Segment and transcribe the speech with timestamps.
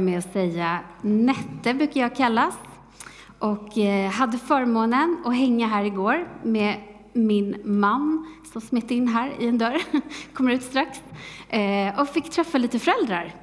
[0.00, 2.54] med att säga Nette brukar jag kallas
[3.38, 6.80] och eh, hade förmånen att hänga här igår med
[7.12, 9.82] min man som smet in här i en dörr,
[10.34, 10.98] kommer ut strax,
[11.48, 13.34] eh, och fick träffa lite föräldrar.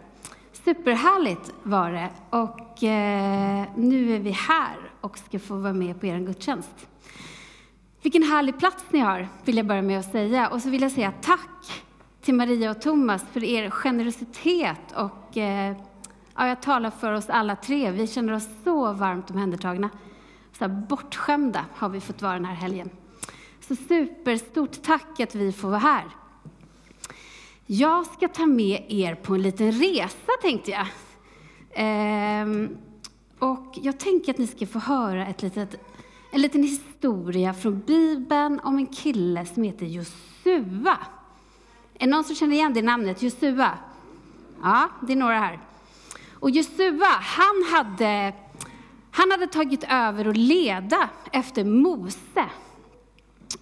[0.65, 6.05] Superhärligt var det och eh, nu är vi här och ska få vara med på
[6.05, 6.87] er gudstjänst.
[8.01, 10.47] Vilken härlig plats ni har, vill jag börja med att säga.
[10.47, 11.83] Och så vill jag säga tack
[12.21, 15.37] till Maria och Thomas för er generositet och
[16.38, 17.91] Ja, jag talar för oss alla tre.
[17.91, 19.89] Vi känner oss så varmt omhändertagna.
[20.57, 22.89] Så här bortskämda har vi fått vara den här helgen.
[23.67, 26.05] Så superstort tack att vi får vara här.
[27.66, 30.88] Jag ska ta med er på en liten resa, tänkte jag.
[31.73, 32.77] Ehm,
[33.39, 35.75] och jag tänker att ni ska få höra ett litet,
[36.31, 40.97] en liten historia från Bibeln om en kille som heter Josua.
[41.94, 43.77] Är det någon som känner igen det namnet, Josua?
[44.63, 45.59] Ja, det är några här.
[46.39, 48.33] Och Jesua, han hade,
[49.11, 52.49] han hade tagit över och leda efter Mose.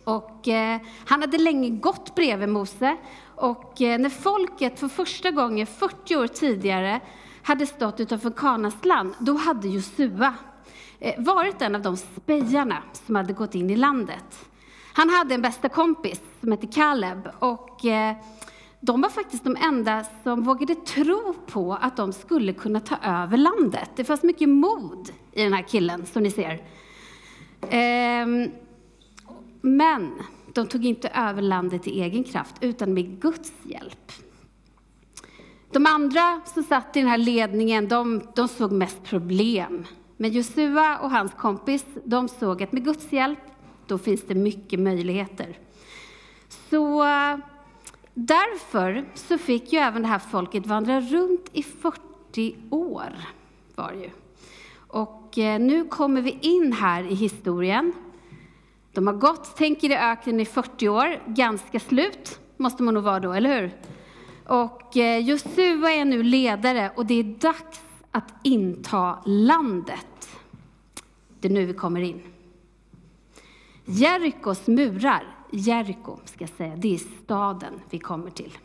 [0.03, 2.97] Och eh, han hade länge gått bredvid Mose.
[3.35, 6.99] Och eh, när folket för första gången, 40 år tidigare,
[7.41, 10.33] hade stått utanför Kanas land, då hade Josua
[10.99, 14.49] eh, varit en av de spejarna som hade gått in i landet.
[14.93, 17.29] Han hade en bästa kompis som hette Kaleb.
[17.39, 18.15] Och, eh,
[18.86, 23.38] de var faktiskt de enda som vågade tro på att de skulle kunna ta över
[23.38, 23.89] landet.
[23.95, 26.61] Det fanns mycket mod i den här killen, som ni ser.
[27.69, 28.52] Ehm,
[29.61, 30.11] men
[30.53, 34.11] de tog inte över landet i egen kraft, utan med Guds hjälp.
[35.72, 39.86] De andra som satt i den här ledningen, de, de såg mest problem.
[40.17, 43.39] Men Josua och hans kompis, de såg att med Guds hjälp,
[43.88, 45.58] då finns det mycket möjligheter.
[46.69, 47.03] Så
[48.17, 53.16] Därför så fick ju även det här folket vandra runt i 40 år.
[53.75, 54.09] Var ju.
[54.77, 57.94] Och eh, nu kommer vi in här i historien.
[58.91, 63.19] De har gått, tänker i öknen i 40 år, ganska slut måste man nog vara
[63.19, 63.72] då, eller hur?
[64.45, 67.81] Och eh, Josua är nu ledare och det är dags
[68.12, 70.29] att inta landet.
[71.39, 72.22] Det är nu vi kommer in.
[73.85, 78.57] Jerikos murar Jeriko, ska jag säga, det är staden vi kommer till.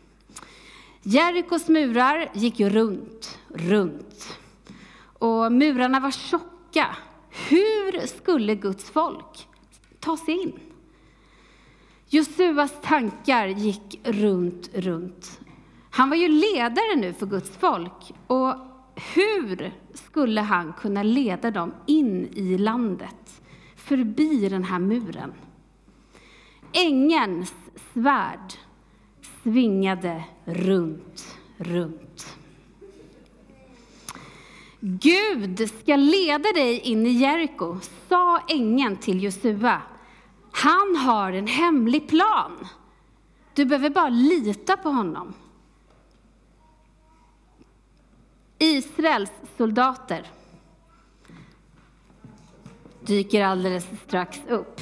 [1.03, 4.39] Jerikos murar gick ju runt, runt.
[5.19, 6.97] Och murarna var tjocka.
[7.49, 9.49] Hur skulle Guds folk
[10.01, 10.53] ta sig in?
[12.09, 15.41] Josuas tankar gick runt, runt.
[15.91, 18.13] Han var ju ledare nu för Guds folk.
[18.27, 18.55] Och
[19.15, 23.43] hur skulle han kunna leda dem in i landet,
[23.77, 25.33] förbi den här muren?
[26.73, 27.55] Ängens
[27.93, 28.53] svärd
[29.43, 32.37] svingade runt, runt.
[34.81, 37.77] Gud ska leda dig in i Jeriko,
[38.09, 39.83] sa ängeln till Josua.
[40.53, 42.67] Han har en hemlig plan.
[43.55, 45.35] Du behöver bara lita på honom.
[48.59, 50.27] Israels soldater
[53.01, 54.81] dyker alldeles strax upp.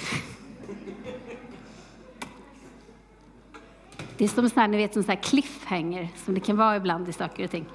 [4.18, 6.76] Det är som så här, ni vet, som så här cliffhanger, som det kan vara
[6.76, 7.66] ibland i saker och ting.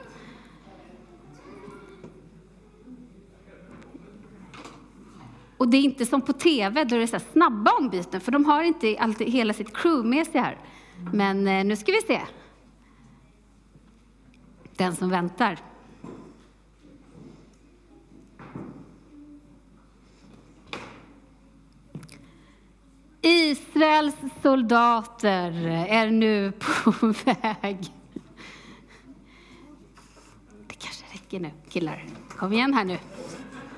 [5.57, 8.45] Och det är inte som på TV, där det är så snabba ombyten, för de
[8.45, 10.57] har inte alltid hela sitt crew med sig här.
[11.13, 12.21] Men eh, nu ska vi se.
[14.75, 15.59] Den som väntar.
[23.53, 25.51] Israels soldater
[25.89, 26.91] är nu på
[27.25, 27.93] väg.
[30.67, 32.05] Det kanske räcker nu, killar.
[32.37, 32.97] Kom igen här nu.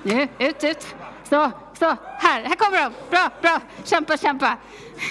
[0.03, 0.95] Nu, ut, ut.
[1.29, 1.85] Så, så.
[2.17, 2.93] Här, här kommer de.
[3.09, 3.59] Bra, bra.
[3.83, 4.57] Kämpa, kämpa.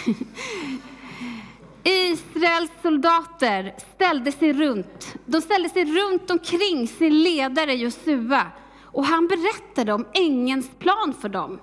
[1.83, 5.15] Israels soldater ställde sig runt.
[5.25, 8.47] De ställde sig runt omkring sin ledare Josua
[8.83, 11.61] och han berättade om ängens plan för dem.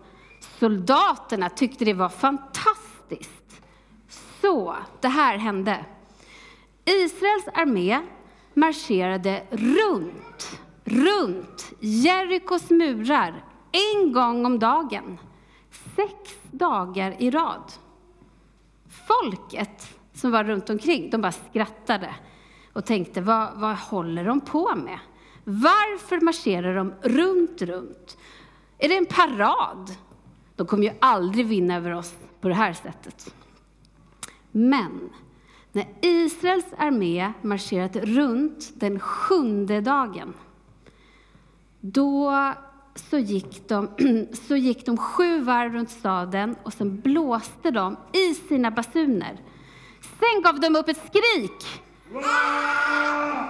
[0.59, 2.80] Soldaterna tyckte det var fantastiskt.
[4.41, 5.85] Så det här hände.
[6.85, 8.01] Israels armé
[8.53, 15.17] marscherade runt, runt Jerikos murar en gång om dagen,
[15.95, 16.13] sex
[16.51, 17.71] dagar i rad.
[19.07, 22.15] Folket som var runt omkring, de bara skrattade
[22.73, 24.99] och tänkte, vad, vad håller de på med?
[25.43, 28.17] Varför marscherar de runt, runt?
[28.77, 29.91] Är det en parad?
[30.55, 33.35] De kommer ju aldrig vinna över oss på det här sättet.
[34.51, 35.09] Men
[35.71, 40.33] när Israels armé marscherat runt den sjunde dagen,
[41.79, 42.31] Då
[42.95, 43.89] så gick, de,
[44.47, 49.41] så gick de sju varv runt staden och sen blåste de i sina basuner.
[50.19, 51.81] Sen gav de upp ett skrik.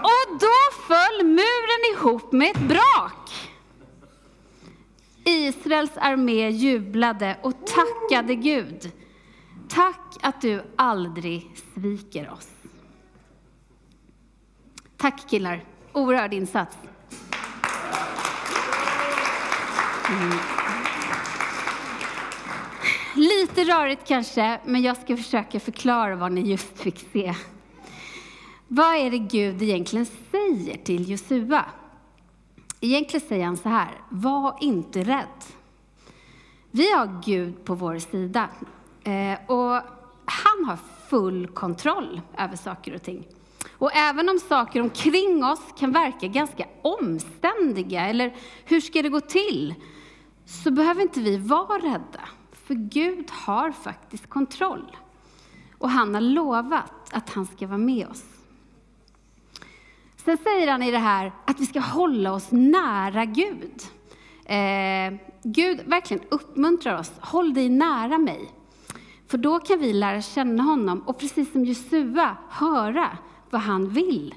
[0.04, 3.51] Och då föll muren ihop med ett brak.
[5.26, 8.92] Israels armé jublade och tackade Gud.
[9.70, 12.50] Tack att du aldrig sviker oss.
[14.98, 15.64] Tack killar,
[15.94, 16.78] oerhörd insats.
[20.10, 20.38] Mm.
[23.16, 27.36] Lite rörigt kanske, men jag ska försöka förklara vad ni just fick se.
[28.68, 31.66] Vad är det Gud egentligen säger till Josua?
[32.84, 35.44] Egentligen säger han så här, var inte rädd.
[36.72, 38.50] Vi har Gud på vår sida
[39.04, 39.82] eh, och
[40.26, 40.78] han har
[41.10, 43.28] full kontroll över saker och ting.
[43.72, 48.36] Och även om saker omkring oss kan verka ganska omständiga, eller
[48.66, 49.76] hur ska det gå till?
[50.46, 54.98] Så behöver inte vi vara rädda, för Gud har faktiskt kontroll.
[55.78, 58.24] Och han har lovat att han ska vara med oss.
[60.26, 63.82] Sen säger han i det här att vi ska hålla oss nära Gud.
[64.46, 68.52] Eh, Gud verkligen uppmuntrar oss, håll dig nära mig.
[69.28, 73.18] För då kan vi lära känna honom och precis som Jesua höra
[73.50, 74.36] vad han vill.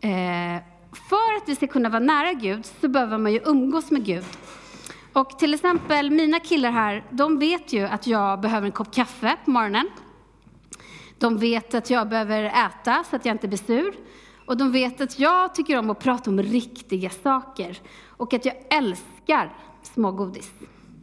[0.00, 0.62] Eh,
[1.08, 4.24] för att vi ska kunna vara nära Gud så behöver man ju umgås med Gud.
[5.12, 9.36] Och till exempel mina killar här, de vet ju att jag behöver en kopp kaffe
[9.44, 9.90] på morgonen.
[11.18, 13.94] De vet att jag behöver äta så att jag inte blir sur.
[14.46, 18.54] Och de vet att jag tycker om att prata om riktiga saker och att jag
[18.70, 20.50] älskar smågodis.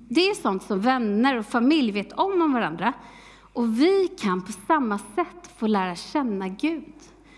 [0.09, 2.93] Det är sånt som vänner och familj vet om om varandra.
[3.53, 6.93] Och vi kan på samma sätt få lära känna Gud.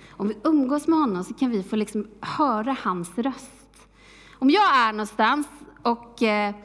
[0.10, 3.88] Om vi umgås med honom så kan vi få liksom höra hans röst.
[4.40, 5.48] Om jag är någonstans
[5.82, 6.56] och eh,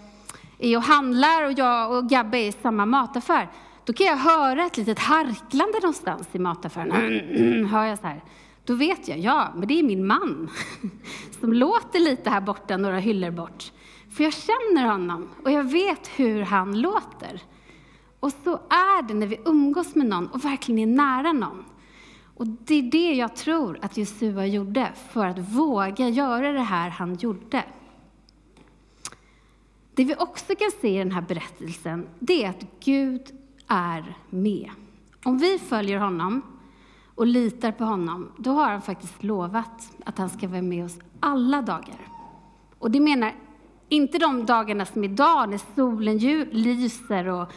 [0.59, 3.51] är och handlar och jag och Gabbe är i samma mataffär,
[3.85, 7.67] då kan jag höra ett litet harklande någonstans i mataffären.
[7.71, 8.23] Hör jag så här.
[8.71, 10.51] Då vet jag, ja, men det är min man
[11.41, 13.73] som låter lite här borta, några hyllor bort.
[14.11, 17.43] För jag känner honom och jag vet hur han låter.
[18.21, 21.65] Och så är det när vi umgås med någon och verkligen är nära någon.
[22.37, 26.91] Och det är det jag tror att Josua gjorde för att våga göra det här
[26.91, 27.65] han gjorde.
[29.95, 33.23] Det vi också kan se i den här berättelsen, det är att Gud
[33.67, 34.71] är med.
[35.25, 36.43] Om vi följer honom
[37.21, 40.99] och litar på honom, då har han faktiskt lovat att han ska vara med oss
[41.21, 42.09] alla dagar.
[42.79, 43.35] Och det menar
[43.89, 46.19] inte de dagarna som idag, när solen
[46.51, 47.53] lyser och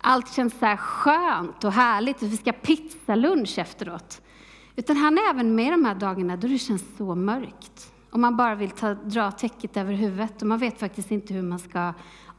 [0.00, 4.20] allt känns så här skönt och härligt och vi ska pizzalunch efteråt.
[4.76, 7.92] Utan han är även med de här dagarna då det känns så mörkt.
[8.10, 11.42] Och man bara vill ta, dra täcket över huvudet och man vet faktiskt inte hur
[11.42, 11.92] man ska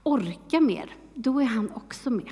[0.04, 0.96] orka mer.
[1.14, 2.32] Då är han också med.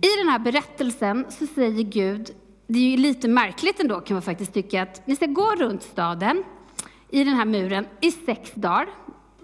[0.00, 2.30] I den här berättelsen så säger Gud,
[2.66, 5.82] det är ju lite märkligt ändå kan man faktiskt tycka, att ni ska gå runt
[5.82, 6.44] staden
[7.10, 8.88] i den här muren i sex dagar.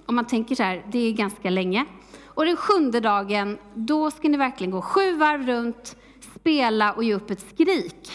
[0.07, 1.85] Om man tänker så här, det är ganska länge.
[2.25, 5.97] Och den sjunde dagen, då ska ni verkligen gå sju varv runt,
[6.41, 8.11] spela och ge upp ett skrik.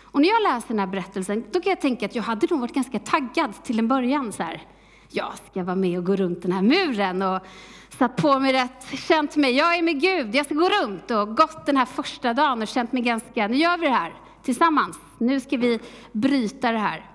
[0.00, 2.60] Och när jag läser den här berättelsen, då kan jag tänka att jag hade nog
[2.60, 4.32] varit ganska taggad till en början.
[4.32, 4.62] Så här.
[5.14, 7.40] Jag ska vara med och gå runt den här muren och
[7.98, 11.36] satt på mig rätt, känt mig, jag är med Gud, jag ska gå runt och
[11.36, 14.98] gått den här första dagen och känt mig ganska, nu gör vi det här tillsammans.
[15.18, 15.80] Nu ska vi
[16.12, 17.10] bryta det här.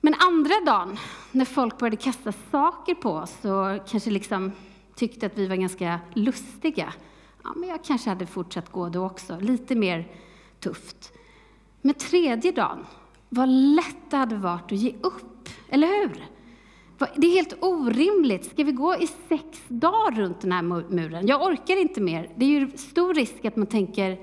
[0.00, 0.98] Men andra dagen,
[1.32, 4.52] när folk började kasta saker på oss och kanske liksom
[4.94, 6.92] tyckte att vi var ganska lustiga,
[7.44, 10.08] ja, men jag kanske hade fortsatt gå då också, lite mer
[10.60, 11.12] tufft.
[11.82, 12.86] Men tredje dagen,
[13.28, 16.24] vad lätt det hade varit att ge upp, eller hur?
[16.98, 18.50] Det är helt orimligt.
[18.50, 21.26] Ska vi gå i sex dagar runt den här muren?
[21.26, 22.30] Jag orkar inte mer.
[22.36, 24.18] Det är ju stor risk att man tänker,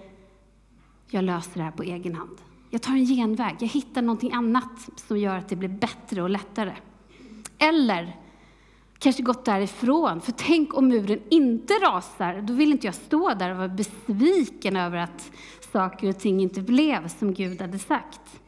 [1.10, 2.38] jag löser det här på egen hand.
[2.70, 6.30] Jag tar en genväg, jag hittar någonting annat som gör att det blir bättre och
[6.30, 6.74] lättare.
[7.58, 8.20] Eller
[9.00, 13.52] kanske gått därifrån, för tänk om muren inte rasar, då vill inte jag stå där
[13.52, 15.32] och vara besviken över att
[15.72, 18.40] saker och ting inte blev som Gud hade sagt.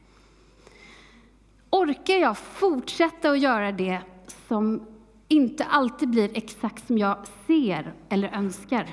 [1.69, 4.01] Orkar jag fortsätta att göra det
[4.47, 4.81] som
[5.27, 7.17] inte alltid blir exakt som jag
[7.47, 8.87] ser eller önskar?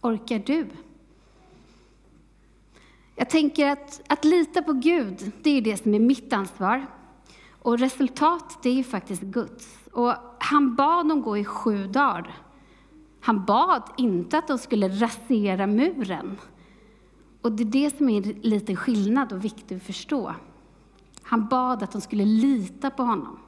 [0.00, 0.66] Orkar du?
[3.16, 6.86] Jag tänker att, att lita på Gud, det är det som är mitt ansvar.
[7.62, 9.78] Och resultat, det är faktiskt Guds.
[9.92, 12.36] Och han bad dem gå i sju dagar.
[13.20, 16.38] Han bad inte att de skulle rasera muren.
[17.42, 20.34] Och det är det som är en liten skillnad och viktigt att förstå.
[21.22, 23.38] Han bad att de skulle lita på honom.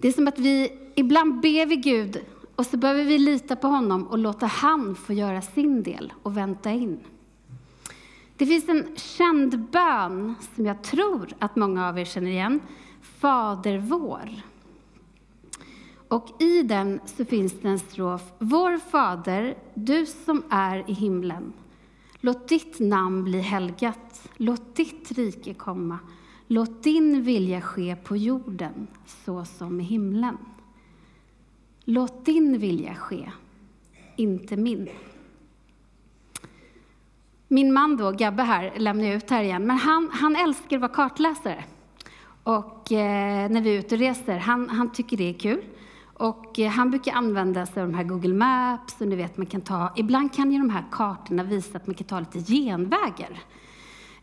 [0.00, 2.20] Det är som att vi ibland ber vi Gud
[2.56, 6.36] och så behöver vi lita på honom och låta han få göra sin del och
[6.36, 7.00] vänta in.
[8.36, 12.60] Det finns en känd bön som jag tror att många av er känner igen.
[13.02, 14.30] Fader vår.
[16.08, 18.22] Och i den så finns det en strof.
[18.38, 21.52] Vår Fader, du som är i himlen.
[22.20, 24.28] Låt ditt namn bli helgat.
[24.36, 25.98] Låt ditt rike komma.
[26.52, 30.38] Låt din vilja ske på jorden så som i himlen.
[31.84, 33.30] Låt din vilja ske,
[34.16, 34.88] inte min.
[37.48, 40.80] Min man då, Gabbe här, lämnar jag ut här igen, men han, han älskar att
[40.80, 41.64] vara kartläsare.
[42.42, 45.64] Och eh, när vi är ute och reser, han, han tycker det är kul.
[46.14, 49.46] Och eh, han brukar använda sig av de här Google Maps, och ni vet man
[49.46, 53.40] kan ta, ibland kan ju de här kartorna visa att man kan ta lite genvägar.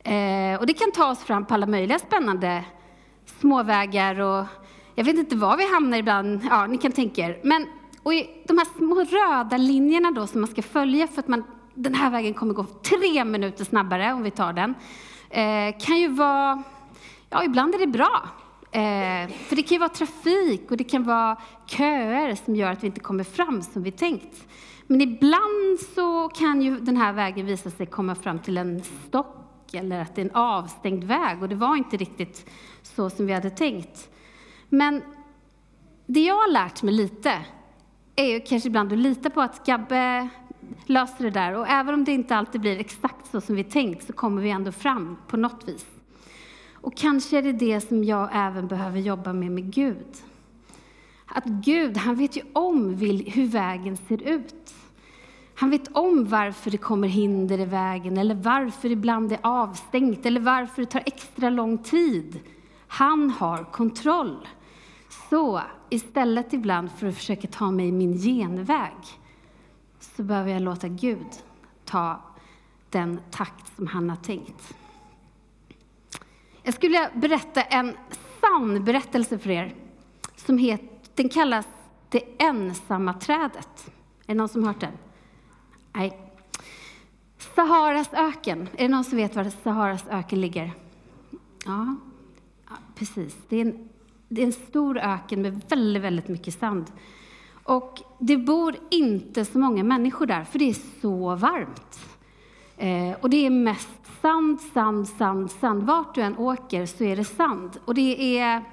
[0.04, 2.63] Eh, och det kan ta oss fram på alla möjliga spännande
[3.39, 4.46] småvägar och
[4.96, 7.39] jag vet inte var vi hamnar ibland, ja ni kan tänka er.
[7.44, 7.68] Men
[8.04, 8.13] och
[8.48, 12.10] de här små röda linjerna då som man ska följa för att man, den här
[12.10, 14.75] vägen kommer gå tre minuter snabbare om vi tar den,
[15.30, 16.63] eh, kan ju vara,
[17.30, 18.30] ja ibland är det bra.
[18.72, 22.84] Eh, för det kan ju vara trafik och det kan vara köer som gör att
[22.84, 24.48] vi inte kommer fram som vi tänkt.
[24.88, 29.47] Men ibland så kan ju den här vägen visa sig komma fram till en stopp
[29.67, 32.50] stock eller att det är en avstängd väg och det var inte riktigt
[32.83, 34.09] så som vi hade tänkt.
[34.69, 35.01] Men
[36.05, 37.45] det jag har lärt mig lite
[38.15, 40.29] är ju kanske ibland att lita på att Gabbe
[40.86, 41.53] löser det där.
[41.53, 44.50] Och även om det inte alltid blir exakt så som vi tänkt så kommer vi
[44.50, 45.86] ändå fram på något vis.
[46.74, 50.24] Och kanske är det det som jag även behöver jobba med med Gud.
[51.25, 52.93] Att Gud, han vet ju om
[53.33, 54.74] hur vägen ser ut.
[55.59, 60.41] Han vet om varför det kommer hinder i vägen, eller varför ibland är avstängt, eller
[60.41, 62.39] varför det tar extra lång tid.
[62.87, 64.47] Han har kontroll.
[65.29, 68.93] Så istället ibland för att försöka ta mig min genväg,
[69.99, 71.27] så behöver jag låta Gud
[71.85, 72.21] ta
[72.89, 74.75] den takt som han har tänkt.
[76.63, 77.97] Jag skulle vilja berätta en
[78.41, 79.75] sann berättelse för er.
[80.35, 81.67] Som heter, den kallas
[82.09, 83.91] Det ensamma trädet.
[84.27, 85.06] Är det någon som hört den?
[85.98, 86.18] Nej.
[87.56, 88.70] Saharas öken.
[88.77, 90.72] Är det någon som vet var Saharas öken ligger?
[91.66, 91.96] Ja,
[92.70, 93.38] ja precis.
[93.50, 93.89] Det är, en,
[94.30, 96.92] det är en stor öken med väldigt, väldigt mycket sand.
[97.63, 102.00] Och det bor inte så många människor där, för det är så varmt.
[102.77, 105.84] Eh, och det är mest sand, sand, sand, sand.
[105.84, 107.80] Vart du än åker så är det sand.
[107.86, 108.63] Och det är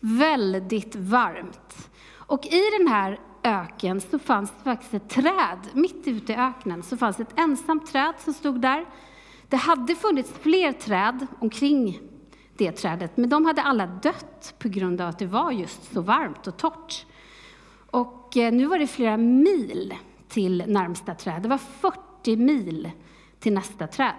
[0.00, 1.90] väldigt varmt.
[2.12, 5.58] Och i den här öken så fanns det faktiskt ett träd.
[5.72, 8.86] Mitt ute i öknen så fanns ett ensamt träd som stod där.
[9.48, 12.00] Det hade funnits fler träd omkring
[12.56, 16.00] det trädet, men de hade alla dött på grund av att det var just så
[16.00, 17.06] varmt och torrt.
[17.90, 19.94] Och eh, nu var det flera mil
[20.28, 21.42] till närmsta träd.
[21.42, 22.90] Det var 40 mil
[23.40, 24.14] till nästa träd.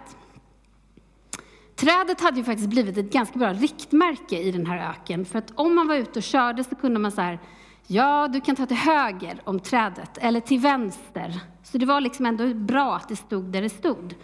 [1.75, 5.25] Trädet hade ju faktiskt blivit ett ganska bra riktmärke i den här öken.
[5.25, 7.39] För att om man var ute och körde så kunde man säga,
[7.87, 11.39] ja, du kan ta till höger om trädet, eller till vänster.
[11.63, 14.15] Så det var liksom ändå bra att det stod där det stod.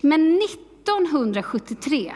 [0.00, 2.14] Men 1973,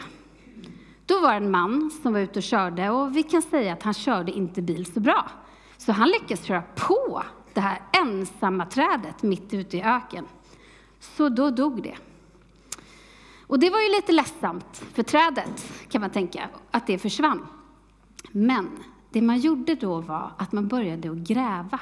[1.05, 3.83] då var det en man som var ute och körde och vi kan säga att
[3.83, 5.29] han körde inte bil så bra.
[5.77, 10.25] Så han lyckades köra på det här ensamma trädet mitt ute i öken.
[10.99, 11.95] Så då dog det.
[13.47, 17.47] Och det var ju lite ledsamt för trädet, kan man tänka, att det försvann.
[18.31, 18.69] Men
[19.11, 21.79] det man gjorde då var att man började att gräva.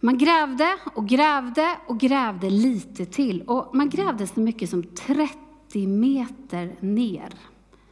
[0.00, 3.42] Man grävde och grävde och grävde lite till.
[3.42, 7.34] Och man grävde så mycket som 30 meter ner.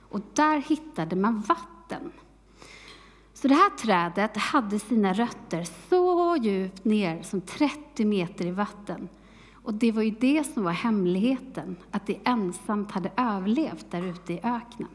[0.00, 2.12] Och där hittade man vatten.
[3.34, 9.08] Så det här trädet hade sina rötter så djupt ner som 30 meter i vatten.
[9.52, 14.32] Och det var ju det som var hemligheten, att det ensamt hade överlevt där ute
[14.32, 14.88] i öknen.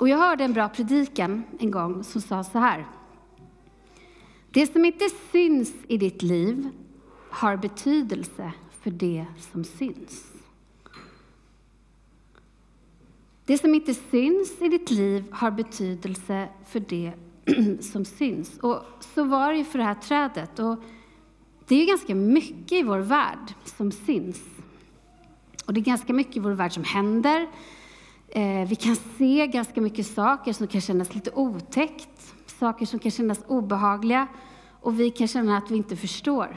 [0.00, 2.86] Och jag hörde en bra predikan en gång som sa så här.
[4.50, 6.68] Det som inte syns i ditt liv
[7.30, 10.32] har betydelse för det som syns.
[13.44, 17.12] Det som inte syns i ditt liv har betydelse för det
[17.80, 18.58] som syns.
[18.58, 18.82] Och
[19.14, 20.58] så var det ju för det här trädet.
[20.58, 20.76] Och
[21.66, 24.40] det är ju ganska mycket i vår värld som syns.
[25.66, 27.48] Och det är ganska mycket i vår värld som händer.
[28.32, 33.10] Eh, vi kan se ganska mycket saker som kan kännas lite otäckt, saker som kan
[33.10, 34.26] kännas obehagliga
[34.80, 36.56] och vi kan känna att vi inte förstår.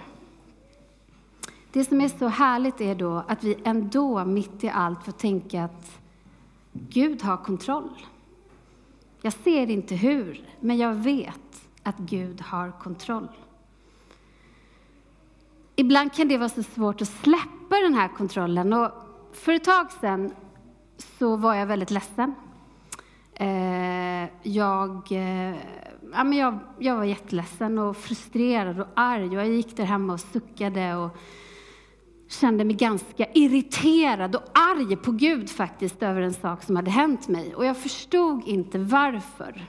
[1.72, 5.64] Det som är så härligt är då att vi ändå mitt i allt får tänka
[5.64, 6.00] att
[6.72, 8.06] Gud har kontroll.
[9.22, 13.28] Jag ser inte hur, men jag vet att Gud har kontroll.
[15.76, 18.74] Ibland kan det vara så svårt att släppa den här kontrollen.
[18.74, 18.92] Och
[19.32, 20.34] för ett tag sedan
[20.98, 22.36] så var jag väldigt ledsen.
[23.36, 25.56] Eh, jag, eh,
[26.14, 29.34] ja, men jag, jag var jätteledsen och frustrerad och arg.
[29.34, 31.18] Jag gick där hemma och suckade och
[32.28, 37.28] kände mig ganska irriterad och arg på Gud faktiskt över en sak som hade hänt
[37.28, 37.56] mig.
[37.56, 39.68] Och jag förstod inte varför.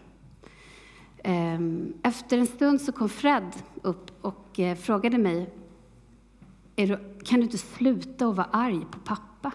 [1.25, 3.53] Ehm, efter en stund så kom Fred
[3.83, 5.55] upp och eh, frågade mig,
[7.25, 9.53] kan du inte sluta att vara arg på pappa?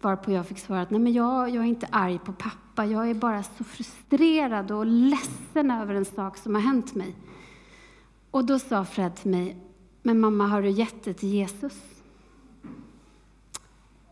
[0.00, 3.10] Varpå jag fick svara att nej men jag, jag är inte arg på pappa, jag
[3.10, 7.14] är bara så frustrerad och ledsen över en sak som har hänt mig.
[8.30, 9.56] Och då sa Fred till mig,
[10.02, 11.82] men mamma, har du gett det till Jesus?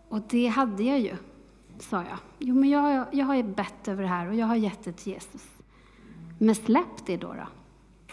[0.09, 1.17] Och det hade jag ju,
[1.79, 2.19] sa jag.
[2.39, 4.93] Jo, men jag, jag har ju bett över det här och jag har gett det
[4.93, 5.47] till Jesus.
[6.39, 7.47] Men släpp det då, då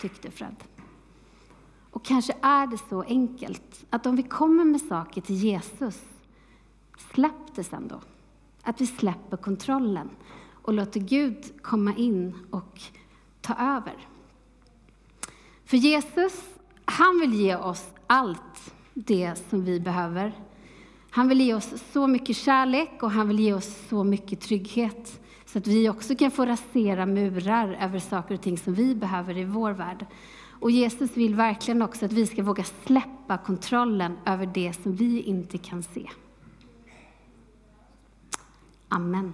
[0.01, 0.55] tyckte Fred.
[1.91, 6.01] Och kanske är det så enkelt att om vi kommer med saker till Jesus,
[7.11, 8.01] släpp det sen då.
[8.61, 10.09] Att vi släpper kontrollen
[10.51, 12.81] och låter Gud komma in och
[13.41, 14.07] ta över.
[15.65, 16.43] För Jesus,
[16.85, 20.33] han vill ge oss allt det som vi behöver.
[21.09, 25.19] Han vill ge oss så mycket kärlek och han vill ge oss så mycket trygghet
[25.45, 29.37] så att vi också kan få rasera murar över saker och ting som vi behöver
[29.37, 30.05] i vår värld.
[30.59, 35.21] Och Jesus vill verkligen också att vi ska våga släppa kontrollen över det som vi
[35.21, 36.09] inte kan se.
[38.95, 39.33] Amen.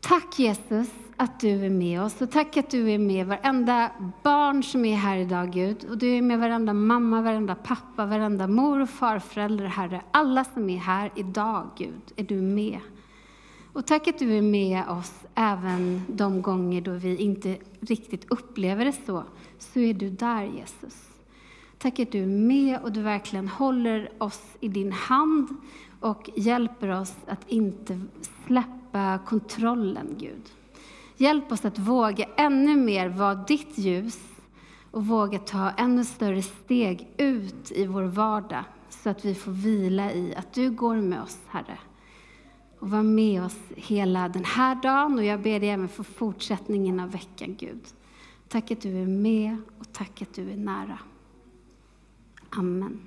[0.00, 3.90] Tack Jesus att du är med oss och tack att du är med varenda
[4.22, 5.84] barn som är här idag Gud.
[5.90, 10.02] Och du är med varenda mamma, varenda pappa, varenda mor och farförälder Herre.
[10.10, 12.78] Alla som är här idag Gud, är du med.
[13.72, 18.84] Och tack att du är med oss även de gånger då vi inte riktigt upplever
[18.84, 19.24] det så,
[19.58, 21.14] så är du där Jesus.
[21.78, 25.48] Tack att du är med och du verkligen håller oss i din hand
[26.04, 28.00] och hjälper oss att inte
[28.46, 30.52] släppa kontrollen, Gud.
[31.16, 34.20] Hjälp oss att våga ännu mer vara ditt ljus
[34.90, 40.12] och våga ta ännu större steg ut i vår vardag så att vi får vila
[40.12, 41.78] i att du går med oss, Herre
[42.78, 47.00] och var med oss hela den här dagen och jag ber dig även för fortsättningen
[47.00, 47.82] av veckan, Gud.
[48.48, 50.98] Tack att du är med och tack att du är nära.
[52.50, 53.00] Amen.